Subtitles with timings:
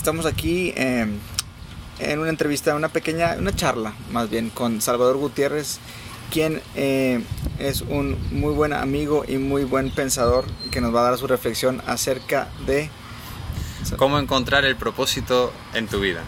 [0.00, 1.06] Estamos aquí eh,
[1.98, 5.78] en una entrevista, una pequeña, una charla más bien con Salvador Gutiérrez,
[6.32, 7.22] quien eh,
[7.58, 11.26] es un muy buen amigo y muy buen pensador que nos va a dar su
[11.26, 12.88] reflexión acerca de
[13.98, 16.22] cómo encontrar el propósito en tu vida.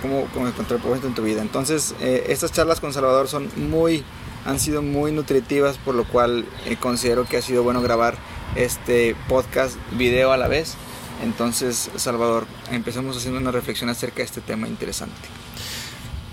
[0.00, 1.42] Cómo, cómo encontrar el propósito en tu vida.
[1.42, 4.02] Entonces, eh, estas charlas con Salvador son muy,
[4.46, 8.16] han sido muy nutritivas, por lo cual eh, considero que ha sido bueno grabar
[8.56, 10.78] este podcast video a la vez.
[11.22, 15.14] Entonces, Salvador, empecemos haciendo una reflexión acerca de este tema interesante.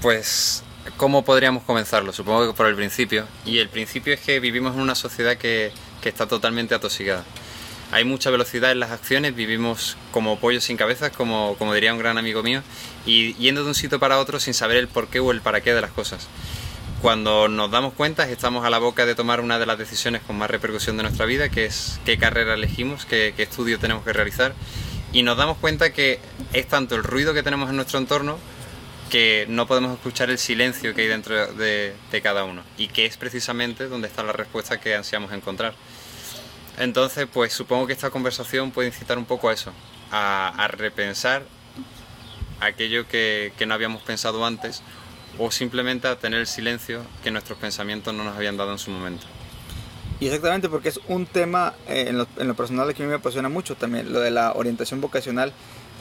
[0.02, 0.64] Pues,
[0.98, 2.12] ¿cómo podríamos comenzarlo?
[2.14, 3.26] Supongo que por el principio.
[3.46, 5.72] Y el principio es que vivimos en una sociedad que,
[6.02, 7.24] que está totalmente atosigada.
[7.91, 12.00] Hay mucha velocidad en las acciones, vivimos como pollos sin cabezas, como, como diría un
[12.00, 12.63] gran amigo mío,
[13.05, 15.74] y yendo de un sitio para otro sin saber el porqué o el para qué
[15.74, 16.27] de las cosas.
[17.02, 20.38] Cuando nos damos cuenta, estamos a la boca de tomar una de las decisiones con
[20.38, 24.54] más repercusión de nuestra vida, que es qué carrera elegimos, qué, estudio tenemos que realizar,
[25.12, 26.20] y nos damos cuenta que
[26.54, 28.38] es tanto el ruido que tenemos en nuestro entorno
[29.10, 33.18] que no podemos escuchar el silencio que hay dentro de, cada uno, y que es
[33.18, 35.74] precisamente donde está la respuesta que ansiamos encontrar.
[36.77, 39.74] Entonces, pues supongo que esta conversación puede incitar un poco a eso,
[40.12, 41.41] a, repensar
[42.60, 44.84] aquello que, que, no habíamos pensado antes
[45.37, 48.91] o simplemente a tener el silencio que nuestros pensamientos no nos habían dado en su
[48.91, 49.26] momento.
[50.20, 53.10] Y exactamente porque es un tema eh, en, lo, en, lo, personal que a mí
[53.10, 55.51] me apasiona mucho también, lo de la orientación vocacional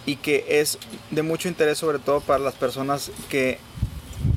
[0.04, 0.78] y que es
[1.10, 3.58] de mucho interés sobre todo para las personas que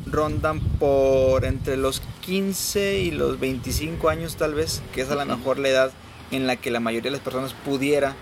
[0.05, 5.25] rondan por entre los 15 y los 25 años tal vez, que es a lo
[5.25, 5.91] mejor la edad
[6.31, 8.15] en la que la mayoría de las personas pudiera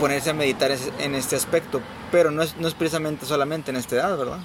[0.00, 3.96] ponerse a meditar en este aspecto, pero no es, no es precisamente solamente en esta
[3.96, 4.40] edad, ¿verdad?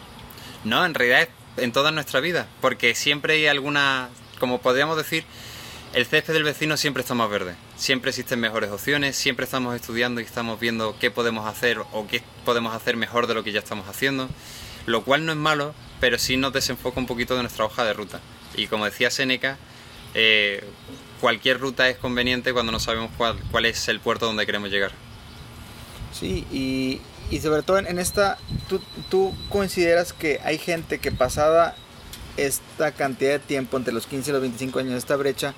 [0.63, 1.29] No, en realidad es
[1.63, 5.23] en toda nuestra vida, porque siempre hay alguna, como podríamos decir,
[5.93, 10.21] el césped del vecino siempre está más verde, siempre existen mejores opciones, siempre estamos estudiando
[10.21, 13.59] y estamos viendo qué podemos hacer o qué podemos hacer mejor de lo que ya
[13.59, 14.29] estamos haciendo,
[14.85, 17.93] lo cual no es malo, pero sí nos desenfoca un poquito de nuestra hoja de
[17.93, 18.19] ruta.
[18.55, 19.57] Y como decía Seneca,
[20.13, 20.63] eh,
[21.19, 24.91] cualquier ruta es conveniente cuando no sabemos cuál, cuál es el puerto donde queremos llegar.
[26.13, 31.75] Sí, y, y sobre todo en esta, ¿tú, ¿tú, consideras que hay gente que pasada
[32.37, 35.53] esta cantidad de tiempo, entre los 15 y los 25 años, esta brecha,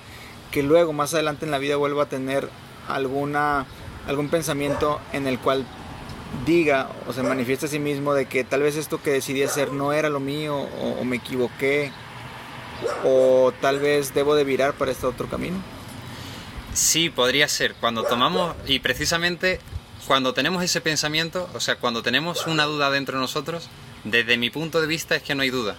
[0.50, 2.48] que luego más adelante en la vida vuelva a tener
[2.88, 3.66] alguna,
[4.06, 5.64] algún pensamiento en el cual
[6.46, 9.72] diga o se manifieste a sí mismo de que tal vez esto que decidí hacer
[9.72, 11.92] no era lo mío o, o me equivoqué
[13.04, 15.56] o tal vez debo de virar para este otro camino?
[16.74, 17.74] Sí, podría ser.
[17.74, 19.60] Cuando tomamos, y precisamente
[20.06, 23.68] cuando tenemos ese pensamiento, o sea, cuando tenemos una duda dentro de nosotros,
[24.04, 25.76] desde mi punto de vista es que no hay duda.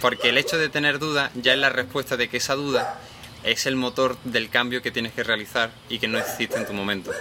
[0.00, 3.00] Porque el hecho de tener duda ya es la respuesta de que esa duda
[3.44, 6.72] es el motor del cambio que tienes que realizar y que no existe en tu
[6.72, 7.12] momento.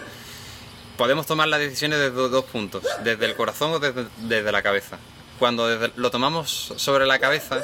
[0.98, 4.98] Podemos tomar las decisiones desde dos puntos, desde el corazón o desde, la cabeza.
[5.40, 7.62] Cuando lo tomamos sobre la cabeza,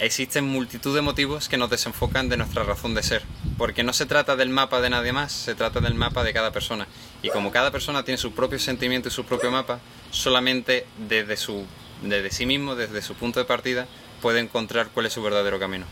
[0.00, 3.22] existen multitud de motivos que nos desenfocan de nuestra razón de ser,
[3.56, 6.50] porque no se trata del mapa de nadie más, se trata del mapa de cada
[6.50, 6.86] persona.
[7.22, 11.64] Y como cada persona tiene su propio sentimiento y su propio mapa, solamente desde, su,
[12.02, 13.86] desde sí mismo, desde su punto de partida,
[14.20, 15.86] puede encontrar cuál es su verdadero camino.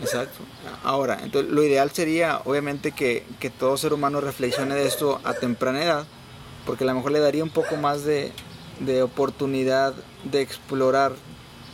[0.00, 0.40] Exacto.
[0.82, 5.34] Ahora, entonces lo ideal sería, obviamente, que, que todo ser humano reflexione de esto a
[5.34, 6.06] temprana edad,
[6.66, 8.32] porque a lo mejor le daría un poco más de,
[8.80, 9.94] de oportunidad
[10.24, 11.12] de explorar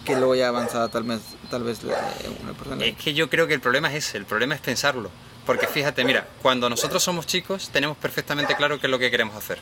[0.05, 1.21] que luego ya avanzada tal vez,
[1.51, 2.85] tal vez persona.
[2.85, 5.11] Es que yo creo que el problema es ese, el problema es pensarlo.
[5.47, 9.35] Porque fíjate, mira, cuando nosotros somos chicos tenemos perfectamente claro qué es lo que queremos
[9.35, 9.59] hacer.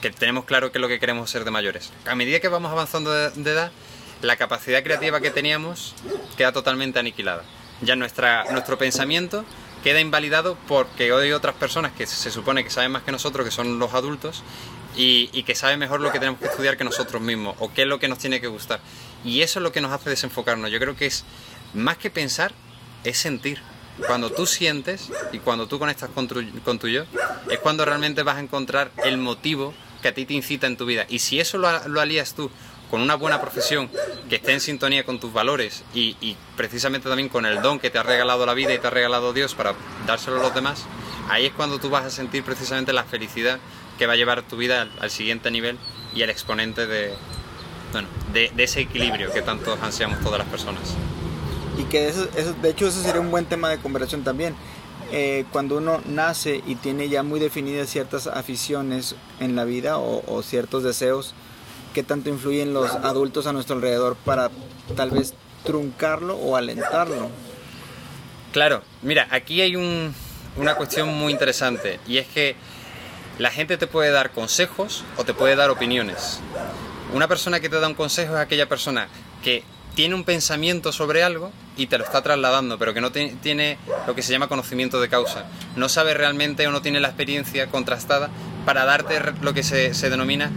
[0.00, 1.90] Que tenemos claro qué es lo que queremos ser de mayores.
[2.06, 3.72] A medida que vamos avanzando de, edad,
[4.20, 5.94] la capacidad creativa que teníamos
[6.36, 7.44] queda totalmente aniquilada.
[7.80, 9.44] Ya nuestra, nuestro pensamiento
[9.82, 13.44] queda invalidado porque hoy hay otras personas que se supone que saben más que nosotros,
[13.44, 14.42] que son los adultos,
[14.96, 17.88] y, que saben mejor lo que tenemos que estudiar que nosotros mismos, o qué es
[17.88, 18.80] lo que nos tiene que gustar.
[19.24, 20.70] Y eso es lo que nos hace desenfocarnos.
[20.70, 21.24] Yo creo que es,
[21.74, 22.52] más que pensar,
[23.04, 23.60] es sentir.
[24.06, 27.04] Cuando tú sientes y cuando tú conectas con tu, con tu yo,
[27.50, 30.86] es cuando realmente vas a encontrar el motivo que a ti te incita en tu
[30.86, 31.06] vida.
[31.08, 32.50] Y si eso lo, lo alías tú
[32.90, 33.90] con una buena profesión
[34.28, 37.90] que esté en sintonía con tus valores y, y, precisamente también con el don que
[37.90, 39.74] te ha regalado la vida y te ha regalado Dios para
[40.06, 40.84] dárselo a los demás,
[41.30, 43.60] ahí es cuando tú vas a sentir precisamente la felicidad
[43.98, 45.78] que va a llevar tu vida al, al siguiente nivel
[46.14, 47.14] y el exponente de,
[47.92, 50.94] bueno, de, de, ese equilibrio que tanto ansiamos todas las personas.
[51.78, 54.54] Y que eso, eso, de hecho eso sería un buen tema de conversación también.
[55.12, 60.22] Eh, cuando uno nace y tiene ya muy definidas ciertas aficiones en la vida o,
[60.26, 61.34] o ciertos deseos,
[61.92, 64.50] qué tanto influyen los adultos a nuestro alrededor para
[64.96, 65.34] tal vez
[65.64, 67.28] truncarlo o alentarlo.
[68.52, 70.14] Claro, mira, aquí hay un,
[70.56, 72.56] una cuestión muy interesante y es que
[73.38, 76.40] La gente te puede dar consejos o te puede dar opiniones.
[77.12, 79.06] Una persona que te da un consejo es aquella persona
[79.44, 79.64] que
[79.94, 83.76] tiene un pensamiento sobre algo y te lo está trasladando, pero que no tiene
[84.06, 85.44] lo que se llama conocimiento de causa.
[85.76, 88.30] No sabe realmente o no tiene la experiencia contrastada
[88.64, 90.50] para darte lo que se, denomina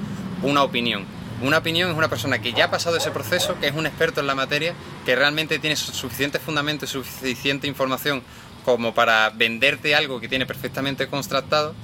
[0.43, 1.03] una opinión.
[1.41, 4.21] Una opinión es una persona que ya ha pasado ese proceso, que es un experto
[4.21, 4.73] en la materia,
[5.05, 8.23] que realmente tiene suficiente fundamento y suficiente información
[8.63, 11.75] como para venderte algo que tiene perfectamente contrastado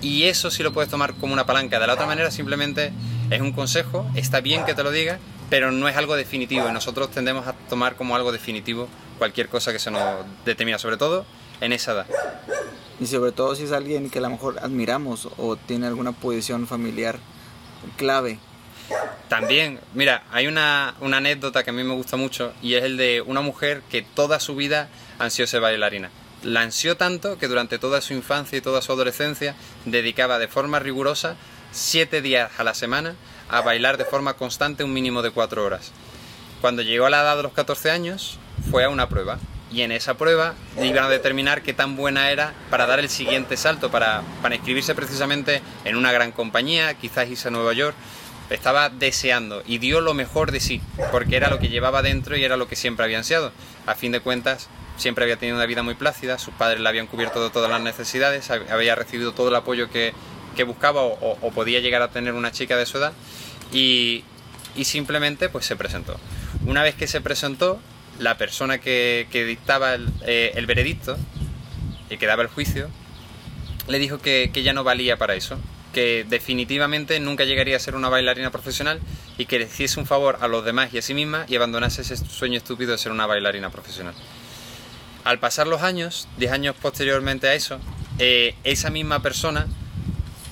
[0.00, 1.80] y eso sí lo puedes tomar como una palanca.
[1.80, 2.92] De la otra manera simplemente
[3.32, 5.18] es un consejo, está bien que te lo diga,
[5.48, 8.88] pero no es algo definitivo y nosotros tendemos a tomar como algo definitivo
[9.18, 11.24] cualquier cosa que se nos determina, sobre todo
[11.60, 12.06] en esa edad.
[13.00, 16.66] Y sobre todo si es alguien que a lo mejor admiramos o tiene alguna posición
[16.66, 17.18] familiar
[17.96, 18.38] clave.
[19.28, 22.98] También, mira, hay una, una anécdota que a mí me gusta mucho y es el
[22.98, 24.88] de una mujer que toda su vida
[25.18, 26.10] ansió ser bailarina
[26.42, 29.54] la ansió tanto que durante toda su infancia y toda su adolescencia
[29.84, 31.36] dedicaba de forma rigurosa
[31.72, 33.16] siete días a la semana
[33.48, 35.90] a bailar de forma constante un mínimo de cuatro horas.
[36.60, 38.38] Cuando llegó a la edad de los 14 años,
[38.70, 39.38] fue a una prueba
[39.72, 43.56] y en esa prueba iban a determinar qué tan buena era para dar el siguiente
[43.56, 47.96] salto, para, para inscribirse precisamente en una gran compañía, quizás irse a Nueva York.
[48.50, 52.44] Estaba deseando y dio lo mejor de sí, porque era lo que llevaba dentro y
[52.44, 53.50] era lo que siempre había ansiado.
[53.86, 54.68] A fin de cuentas,
[54.98, 57.80] siempre había tenido una vida muy plácida, sus padres le habían cubierto de todas las
[57.80, 60.12] necesidades, había recibido todo el apoyo que,
[60.64, 63.12] buscaba o, podía llegar a tener una chica de su edad
[63.72, 64.24] y,
[64.82, 66.18] simplemente pues se presentó.
[66.66, 67.80] Una vez que se presentó,
[68.18, 69.96] la persona que, dictaba
[70.26, 71.16] eh, el, veredicto
[72.10, 72.88] y que daba el juicio,
[73.88, 75.58] le dijo que, que ya no valía para eso,
[75.92, 79.00] que definitivamente nunca llegaría a ser una bailarina profesional
[79.38, 82.02] y que le hiciese un favor a los demás y a sí misma y abandonase
[82.02, 84.14] ese sueño estúpido de ser una bailarina profesional.
[85.24, 87.78] Al pasar los años, 10 años posteriormente a eso,
[88.18, 89.66] eh, esa misma persona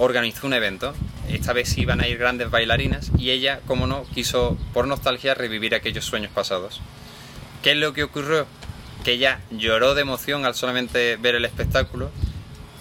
[0.01, 0.95] organizó un evento.
[1.29, 5.75] Esta vez iban a ir grandes bailarinas y ella, como no, quiso por nostalgia revivir
[5.75, 6.81] aquellos sueños pasados.
[7.63, 8.47] ¿Qué es lo que ocurrió?
[9.05, 12.11] Que ella lloró de emoción al solamente ver el espectáculo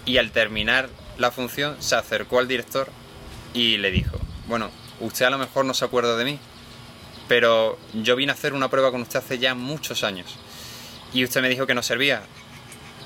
[0.06, 2.90] y al terminar la función se acercó al director
[3.54, 4.18] y le dijo,
[4.48, 4.72] bueno,
[5.02, 6.40] usted a lo mejor no se acuerda de mí,
[7.28, 10.38] pero yo vine a hacer una prueba con usted hace ya muchos años
[11.14, 12.22] y usted me dijo que no servía.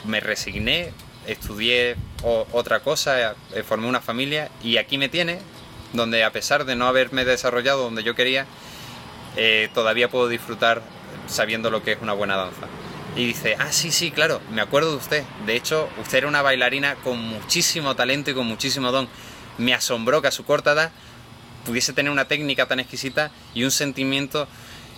[0.05, 0.91] Me resigné,
[1.27, 5.39] estudié otra cosa, eh, formé una familia y aquí me tiene,
[5.93, 8.45] donde a pesar de no haberme desarrollado donde yo quería,
[9.35, 10.81] eh, todavía puedo disfrutar
[11.27, 12.67] sabiendo lo que es una buena danza.
[13.15, 15.23] Y dice, ah, sí, sí, claro, me acuerdo de usted.
[15.45, 19.07] De hecho, usted era una bailarina con muchísimo talento y con muchísimo don.
[19.59, 20.91] Me asombró que a su corta edad
[21.65, 24.47] pudiese tener una técnica tan exquisita y un sentimiento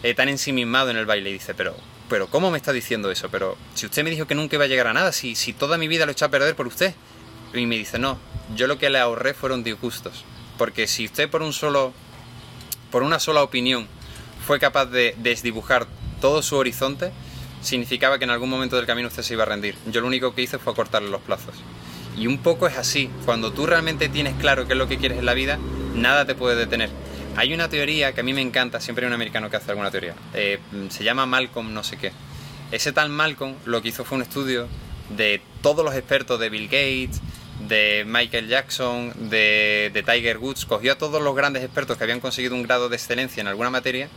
[0.02, 1.30] eh, tan ensimismado en el baile.
[1.30, 1.76] Y dice, pero
[2.10, 3.30] pero ¿cómo me está diciendo eso?
[3.30, 5.78] Pero si usted me dijo que nunca iba a llegar a nada, si, si toda
[5.78, 6.94] mi vida lo he hecho a perder por usted.
[7.54, 8.20] Y me dice, no,
[8.56, 10.26] yo lo que le ahorré fueron disgustos.
[10.58, 11.94] Porque si usted por un solo,
[12.92, 13.88] por una sola opinión
[14.46, 15.88] fue capaz de desdibujar
[16.22, 17.12] todo su horizonte,
[17.62, 19.76] significaba que en algún momento del camino usted se iba a rendir.
[19.88, 21.56] Yo lo único que hice fue acortarle los plazos.
[22.18, 25.18] Y un poco es así, cuando tú realmente tienes claro qué es lo que quieres
[25.18, 25.60] en la vida,
[25.96, 26.90] nada te puede detener.
[27.36, 29.92] Hay una teoría que a mí me encanta, siempre hay un americano que hace alguna
[29.92, 30.16] teoría.
[30.34, 30.60] Eh,
[30.90, 32.12] se llama Malcolm no sé qué.
[32.72, 34.68] Ese tal Malcolm lo que hizo fue un estudio
[35.16, 37.22] de todos los expertos de Bill Gates,
[37.68, 42.56] de Michael Jackson, de, Tiger Woods, cogió a todos los grandes expertos que habían conseguido
[42.56, 44.10] un grado de excelencia en alguna materia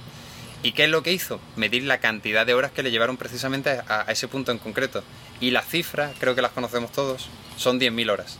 [0.62, 1.40] ¿Y qué es lo que hizo?
[1.56, 5.04] Medir la cantidad de horas que le llevaron precisamente a, ese punto en concreto.
[5.40, 8.38] Y las cifras, creo que las conocemos todos, son 10.000 horas.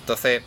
[0.00, 0.42] Entonces,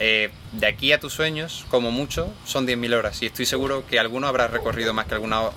[0.00, 3.22] eh, de aquí a tus sueños, como mucho, son 10.000 horas.
[3.22, 5.50] Y estoy seguro que alguno habrá recorrido más que alguna,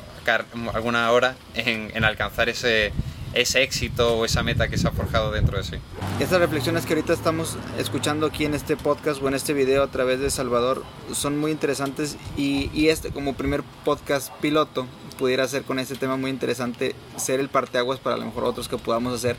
[0.73, 2.91] alguna hora en, alcanzar ese,
[3.33, 5.77] ese éxito o esa meta que se ha forjado dentro de sí.
[6.19, 9.87] Estas reflexiones que ahorita estamos escuchando aquí en este podcast o en este video a
[9.87, 10.83] través de Salvador
[11.13, 16.17] son muy interesantes y, y este como primer podcast piloto pudiera ser con este tema
[16.17, 19.37] muy interesante, ser el parteaguas para a lo mejor otros que podamos hacer,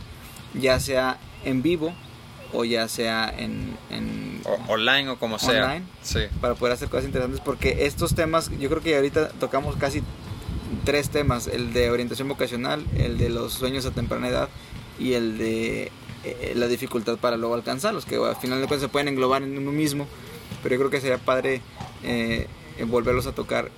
[0.54, 1.92] ya sea en vivo
[2.54, 3.76] o ya sea en,
[4.68, 5.66] online o como sea.
[5.66, 6.20] Online, sí.
[6.40, 10.02] Para poder hacer cosas interesantes porque estos temas, yo creo que ahorita tocamos casi
[10.84, 14.48] tres temas, el de orientación vocacional, el de los sueños a temprana edad
[14.98, 15.90] y el de
[16.24, 19.56] eh, la dificultad para luego alcanzarlos, que al final de cuentas se pueden englobar en
[19.56, 20.06] uno mismo,
[20.62, 21.60] pero yo creo que sería padre
[22.02, 22.46] eh,
[22.86, 23.70] volverlos a tocar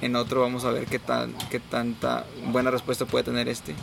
[0.00, 3.74] en otro, vamos a ver qué, tan, qué tanta buena respuesta puede tener este.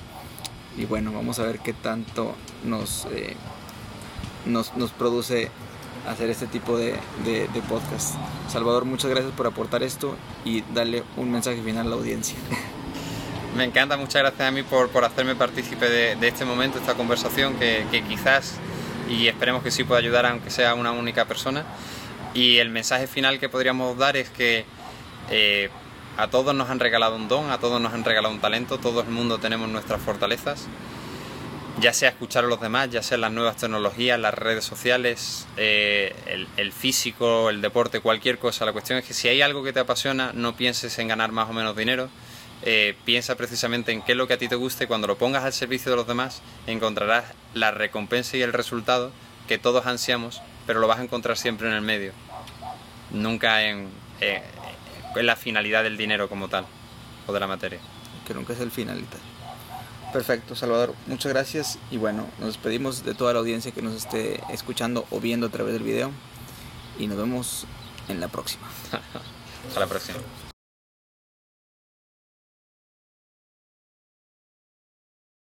[0.77, 3.05] Y bueno, vamos a ver qué tanto nos...
[3.11, 3.35] Eh,
[4.47, 5.49] nos, nos produce
[6.07, 6.95] hacer este tipo de,
[7.25, 8.15] de, podcast.
[8.49, 12.37] Salvador, muchas gracias por aportar esto y darle un mensaje final a la audiencia.
[13.55, 17.55] Me encanta, muchas gracias a mí por, por hacerme partícipe de, este momento, esta conversación
[17.55, 18.55] que, que, quizás
[19.09, 21.65] y esperemos que sí pueda ayudar aunque sea una única persona.
[22.33, 24.65] Y el mensaje final que podríamos dar es que
[25.29, 25.69] eh,
[26.17, 29.01] a todos nos han regalado un don, a todos nos han regalado un talento, todo
[29.01, 30.67] el mundo tenemos nuestras fortalezas,
[31.79, 36.15] ya sea escuchar a los demás, ya sea las nuevas tecnologías, las redes sociales, eh,
[36.57, 38.65] el, físico, el deporte, cualquier cosa.
[38.65, 41.49] La cuestión es que si hay algo que te apasiona, no pienses en ganar más
[41.49, 42.09] o menos dinero,
[42.63, 45.17] eh, piensa precisamente en qué es lo que a ti te gusta y cuando lo
[45.17, 49.11] pongas al servicio de los demás encontrarás la recompensa y el resultado
[49.47, 52.13] que todos ansiamos, pero lo vas a encontrar siempre en el medio,
[53.11, 56.65] nunca en, en la finalidad del dinero como tal,
[57.27, 57.79] o de la materia.
[58.25, 59.05] Que nunca es el final
[60.13, 60.95] Perfecto, Salvador.
[61.05, 65.19] Muchas gracias y bueno, nos despedimos de toda la audiencia que nos esté escuchando o
[65.19, 66.11] viendo a través del video
[66.97, 67.65] y nos vemos
[68.07, 68.67] en la próxima.
[69.67, 70.19] Hasta la próxima.